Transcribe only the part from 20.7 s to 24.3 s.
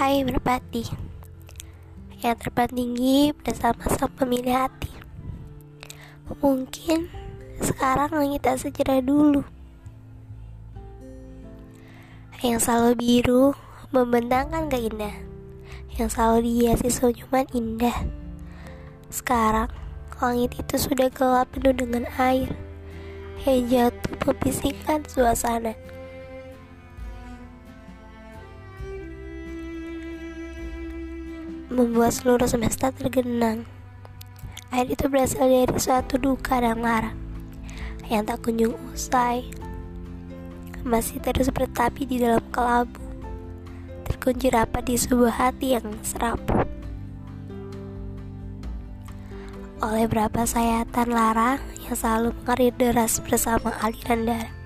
sudah gelap penuh dengan air. Yang jatuh